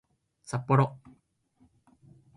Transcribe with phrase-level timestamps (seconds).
[0.41, 0.97] さっぽろ